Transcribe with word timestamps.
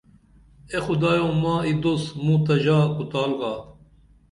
اے 0.71 0.77
خدایو 0.85 1.27
ماں 1.41 1.59
ای 1.65 1.73
دوس 1.81 2.03
موں 2.23 2.39
تہ 2.45 2.55
ژا 2.63 2.77
کُتال 2.95 3.31
گا 3.39 3.53